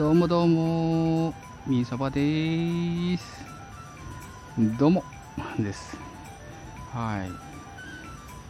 [0.00, 1.34] どうもどうも、
[1.66, 3.44] みそばです。
[4.78, 5.04] どうも、
[5.58, 5.98] です。
[6.90, 7.28] はい。
[7.28, 7.38] 今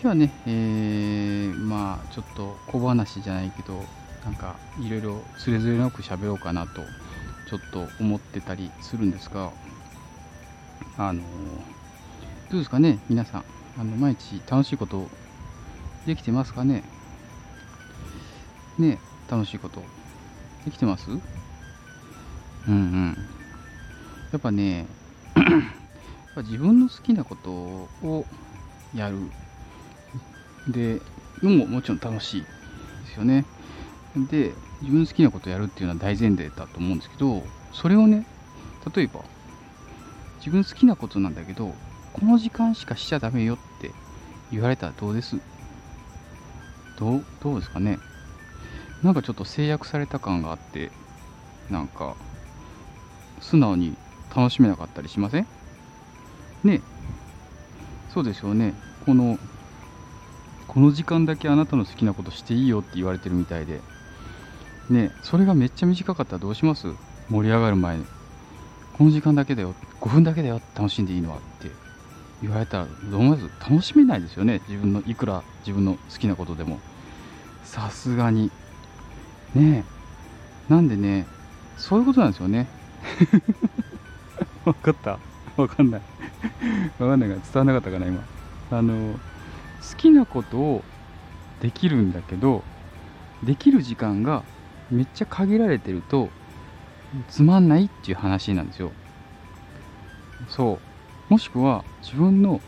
[0.00, 3.84] 日はね、えー、まあ、ちょっと小話じゃないけど、
[4.24, 6.82] なんか、いろいろつれづれなく喋ろうかなと、
[7.48, 9.52] ちょっと思ってたりするんですが、
[10.98, 11.22] あの、
[12.50, 13.44] どうですかね、皆さん。
[13.78, 15.08] あの、毎日楽しいこと
[16.08, 16.82] できてますかね？
[18.80, 18.98] ね
[19.30, 19.80] 楽しいこと
[20.64, 21.08] できてます？
[22.66, 23.28] うんうん。
[24.32, 24.88] やっぱね
[25.36, 25.46] やっ
[26.34, 28.26] ぱ自分の好きなことを
[28.92, 29.30] やる。
[30.66, 31.00] で
[31.42, 32.42] のももちろん楽しい
[33.04, 33.46] ですよね。
[34.16, 38.26] で自分の好きなことをやるっていうのは大前提だと思うんですけどそれをね
[38.94, 39.24] 例えば
[40.38, 41.74] 自分好きなことなんだけど
[42.12, 43.94] この時間しかしちゃダメよって
[44.50, 45.36] 言われたらどうです？
[46.96, 48.00] どうどうですかね？
[49.02, 50.90] なんかちょっと制約された感があって
[51.68, 52.16] なんか
[53.40, 53.98] 素直に
[54.34, 55.48] 楽しめなかったりしません？
[56.64, 56.82] ね
[58.08, 58.74] そうですよね。
[59.00, 59.38] この
[60.66, 63.82] この時間だけあなたの好きなことしていいよって言われてるみたいで。
[64.88, 66.86] ねそれがめっちゃ短かったらどうします？
[67.28, 68.04] 盛り上がる前に。
[68.92, 69.74] この時間だけだよ。
[70.00, 70.60] 5分だけだよ。
[70.74, 71.70] 楽しんでいいのはって。
[72.42, 73.70] 言われたらどう思います？
[73.70, 74.62] 楽しめないですよね。
[74.68, 76.80] 自分のいくら自分の好きなことでも。
[77.64, 78.50] さすがに。
[79.54, 79.86] ね
[80.68, 80.72] え。
[80.72, 81.26] なんでね
[81.76, 82.68] そういうことなんですよね。
[84.64, 85.20] 分かった。
[85.56, 86.02] 分かんない。
[86.98, 88.28] 分かんないから伝わらなかったかな今。
[88.70, 89.20] あの
[89.80, 90.84] 好きなことを
[91.60, 92.66] できるんだけど
[93.42, 94.46] できる時間が
[94.90, 96.34] めっちゃ限られてると
[97.28, 98.96] つまんないっていう話なんですよ。
[100.48, 100.82] そ
[101.28, 101.32] う。
[101.32, 102.62] もしくは自分の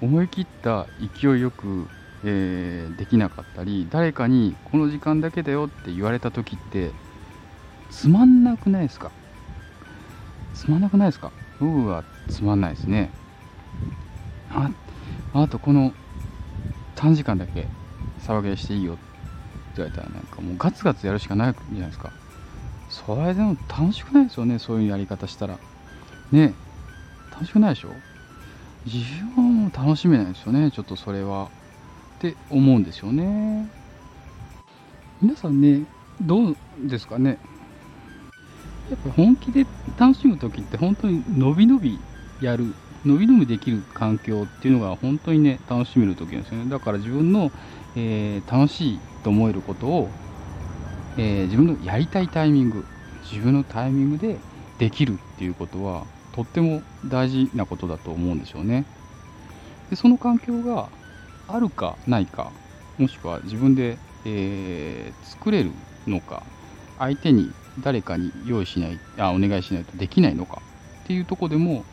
[0.00, 1.90] 思い切った勢いよく、
[2.22, 6.94] えーできなかったり誰かにこの時間だけだよって言われた時って
[7.90, 9.12] つまんなくないですか？
[10.70, 11.32] まんなくないですか？
[11.58, 13.10] 僕はつまんないですね。
[14.50, 14.70] あ
[15.32, 15.92] あとこの
[16.94, 17.68] 短時間だけ
[18.20, 19.02] 騒ぎしていいよって
[19.76, 22.12] 言われたらなんかもうガツガツやるしかないじゃないですか。
[22.88, 25.58] それでも楽しくないですよねそういうやり方したら。
[26.32, 26.54] ね
[27.30, 27.90] 楽しくないでしょ？
[28.84, 28.98] 自
[29.36, 31.50] 分はもう楽しめないですよねちょっとそれは。
[32.18, 33.70] って思うんですよね。
[35.22, 35.86] 皆さんね
[36.20, 36.56] どう
[36.86, 37.38] ですかね？
[38.90, 42.04] やっぱ本気で楽しむ時って本当に伸び伸び
[42.40, 46.68] やる伸び伸びできる環境っていうのが本当にね楽しめる時なんですよね。
[46.68, 47.52] だから自分の、
[47.94, 50.14] えー楽しいと思えることを、
[51.16, 52.86] えー自分のやりたいタイミング
[53.30, 54.42] 自分のタイミングで
[54.78, 58.86] できるっていうことはとっても大事なことだと思うんですよね。
[59.88, 60.92] でその環境が
[61.46, 62.52] あるかないか
[62.96, 65.74] もしくは自分で、えー作れる
[66.06, 66.46] のか
[66.98, 70.62] 相手に誰かに用意しないあお願いしないとできないのか
[71.04, 71.84] っていうとこでも、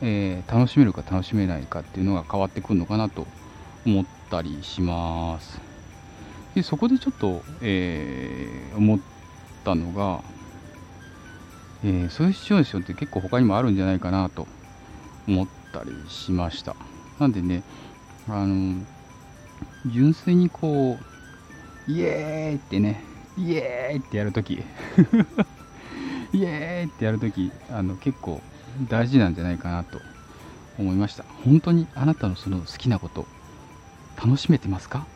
[0.00, 3.26] えー楽しめるか楽しめないかっていうのが変わってくるのかなと
[3.86, 5.60] 思ったりします。
[6.54, 8.98] でそこでちょっと、えー思っ
[9.64, 10.24] たのが、
[11.84, 14.48] えーそういうシチュエーションって結構他にもあるんじゃないかなと
[15.28, 16.76] 思ったりしました。
[17.18, 17.62] なんでね
[18.28, 18.86] あの
[19.86, 20.98] 純粋にこ
[21.88, 24.62] うイエーイってねイエーイってやるとき。
[26.32, 28.40] イエーイってやるときあの結構
[28.88, 30.00] 大事なんじゃないかなと
[30.78, 31.24] 思いました。
[31.44, 33.26] 本当にあなたのその好きなこと
[34.22, 35.06] 楽しめてますか？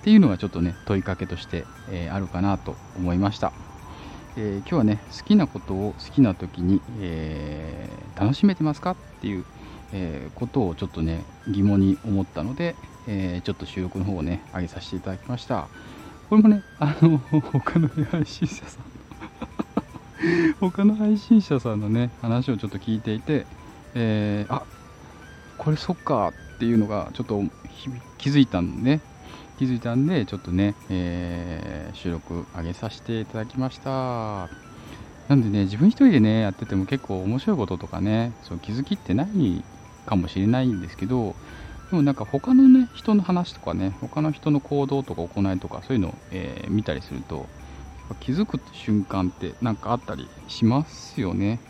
[0.00, 3.52] っていうのがちょっとね問いかけとして、えーあるかなと思いました、
[4.36, 8.92] えー今日はね好きなことを好きな時に、えー楽しめてますか？
[8.92, 9.44] っていう、
[9.92, 12.74] えーことをちょっとね疑問に思ったので、
[13.06, 15.68] えーちょっと収録の方をね上げさせていただきました。
[16.32, 18.84] これもねあの他の配信者さん
[20.60, 23.44] 他の配信者さんのね話をちょっと聞いていて、
[23.92, 24.62] えーあ
[25.58, 27.42] これそっかっていうのがちょっと
[28.16, 29.02] 気づいたんでね。
[29.58, 34.48] 気づいたんでちょっとね、えー収録上げさせていただきました。
[35.28, 39.66] なんでね自分一人でねやってても結構面白いこととかねそう気づきってない
[40.06, 41.36] かもしれないんですけど
[41.92, 47.50] でもなんか他のね人の話とかね他の人の行動とか行いとかそういうのを、えー見たりすると
[48.20, 51.60] 気づく瞬間ってなんかあったりしますよね。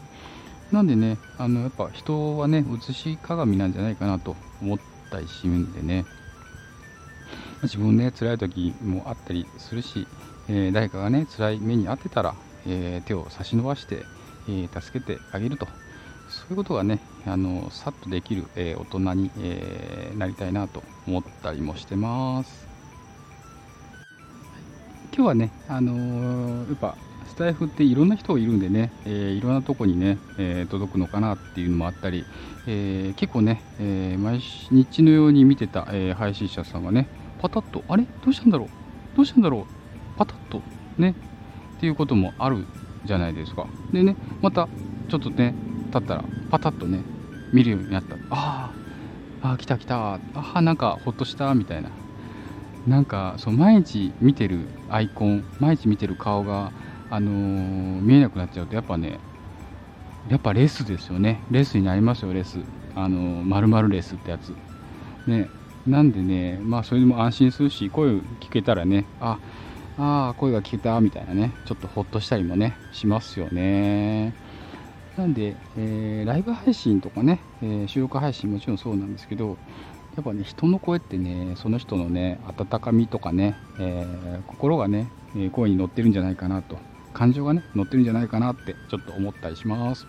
[0.71, 4.79] なんでねあのやっぱ人はね写し鏡なんじゃないかなと思っ
[5.11, 6.07] たりするんでね。
[7.63, 10.09] 自分ね辛い時もあったりするし、
[10.49, 12.37] えー誰かがね辛い目に遭ってたら、
[12.67, 14.09] えー手を差し伸ばして、
[14.49, 15.69] え助けてあげると。
[16.29, 22.67] そういうことがねあのさっとできる、えー大人に、えーなりたいなと思ったりもしてます。
[25.15, 26.97] 今日はねあのーやっぱ
[27.29, 32.27] スタイフっていろんな人がいるんでね、えー、いろんなとこにね、えー、届くのかなっていうのもあったり、
[32.67, 34.41] えー、結構ね、え毎
[34.71, 37.09] 日のように見てた、え配信者さんがね、
[37.41, 38.05] パタッと、あれ？
[38.23, 38.69] どうしたんだろう？
[39.17, 40.19] どうしたんだろう？
[40.19, 40.61] パタッと
[40.99, 41.15] ね、
[41.79, 42.67] っていうこともある
[43.07, 43.67] じゃないですか。
[43.95, 44.69] でね、また
[45.09, 45.55] ちょっとね、
[45.93, 47.05] 経ったら、パタッとね、
[47.53, 48.17] 見るようになった。
[48.31, 48.73] あ
[49.43, 50.15] あ、来た来た。
[50.15, 50.21] あ
[50.55, 51.91] あ、なんかほっとしたみたいな。
[52.87, 56.73] なんかそう毎日見てるアイコン毎日見てる顔が、
[57.11, 59.21] あのー、見えなくなっちゃうとやっぱね
[60.29, 62.59] やっぱレスですよねレスになりますよレス
[62.95, 64.53] あのー、丸々レスってやつ
[65.29, 65.49] ね
[65.87, 69.39] なんでねまあそれでも安心するし声聞けたらねあ
[69.99, 74.35] あ声が聞けたみたいなねちょっとほっとしたりもねしますよね
[75.17, 79.59] なんで、えー、ライブ配信とかね、えー、収録配信もちろんそうなんですけど
[80.17, 85.09] やっぱね人の声ってねその人のね温かみとかね、えー、心がね
[85.53, 86.77] 声に乗ってるんじゃないかなと
[87.13, 90.07] 感情がね乗ってるんじゃないかなってちょっと思ったりします。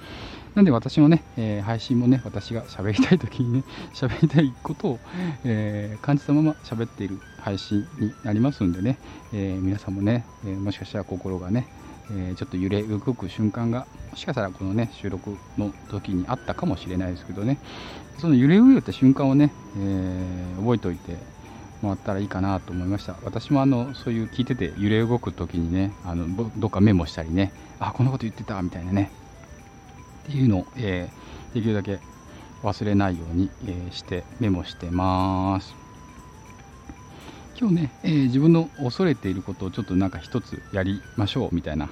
[0.56, 3.64] なんで私もね、え、配信もね私が喋りたい時にね
[3.94, 5.00] 喋りたいことを、
[5.44, 9.00] え、感じたまま喋っている配信になりますんでね、
[9.34, 11.68] え皆さんもね、えもしかしたら心がね
[12.12, 17.60] えちょっと揺れ動く瞬間がもしかしたらこのね収録の時にあったかもしれないですけどね。
[18.20, 21.18] その揺れ動いた瞬間をね、え、覚えておいて
[21.82, 23.18] もらったらいいかなと思いました。
[23.24, 26.28] 私もあのそういう聞いてて揺れ動く時にねあの
[26.58, 29.12] どっかメモしたりねあこんなこと言ってたみたいなね。
[30.24, 31.10] っていうのを、え、
[31.54, 32.00] できるだけ
[32.64, 35.83] 忘れないように、え、してメモしてます。
[37.60, 41.90] 今日ね、えー、自分の恐れていることをちょっとなんか一つやりましょうみたいな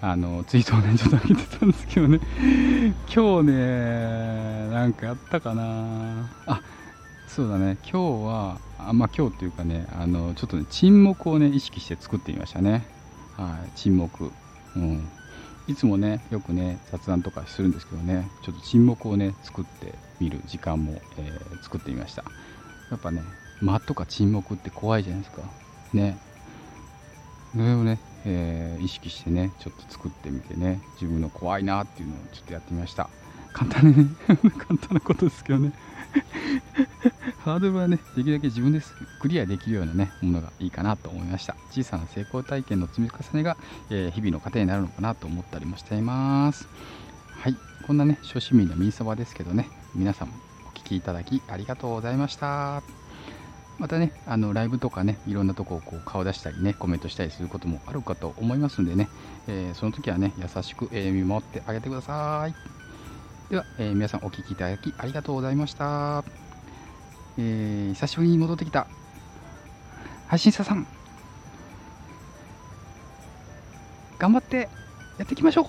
[0.00, 2.20] あのツイートをねちょっと上げてたんですけどね。
[3.12, 6.30] 今日ねなんかやったかな。
[6.46, 6.60] あ
[7.26, 7.78] そうだね。
[7.82, 12.86] 今日はあまあ今日っていうかねあのちょっとね沈黙をね意識して作ってみましたね。
[13.36, 14.30] はい沈黙。
[14.76, 15.08] うん。
[15.66, 22.24] いつもねよくね雑談とかするんですけどねちょっと沈黙をね作ってみる時間も、えー、作ってみました。
[22.90, 23.22] やっぱね
[23.60, 25.42] 間とか沈黙って怖いじゃないですか。
[25.92, 26.18] ね。
[27.52, 33.08] それをね、えー、意識してねちょっと作ってみてね自分の怖いなっていうのをちょっとやってみました。
[33.52, 35.72] 簡単にね 簡単なことですけどね。
[37.44, 38.80] ハードルはねできるだけ自分で
[39.20, 41.56] クリアできるようなねものがいいかなと思いました。
[41.70, 43.56] 小さな成功体験の積み重ねが、
[43.90, 46.68] えー、日々の糧になるのかなと思ったりもしています。
[47.40, 47.56] はい。
[47.86, 50.34] こんなね初心民のミーサバですけどね皆さんも
[50.70, 53.07] お聴きいただきありがとうございました。
[53.78, 59.08] またね、あのライブとかね、いろんなとこをこう顔出したりね、コメントしたりすることもあるかと思いますんでね、
[59.46, 62.54] えー、その時はね、優しく、え、見守ってあげてください。
[63.50, 66.24] では、えー、皆さんお聴きいただきありがとうございました。
[67.38, 68.88] え久しぶりに戻ってきた。
[70.26, 70.84] 配信者さん、
[74.18, 74.68] 頑張って
[75.18, 75.64] やっていきましょう。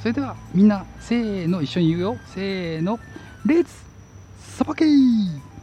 [0.00, 2.16] それではみんなせーの一緒に言うよ。
[2.26, 2.98] せーの
[3.46, 3.72] レッツ
[4.40, 5.53] サバケー。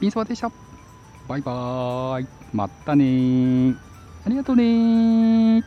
[0.00, 0.50] ピンそばでした。
[1.26, 2.28] バイバーイ。
[2.52, 3.74] またね
[4.24, 5.62] ありがとうね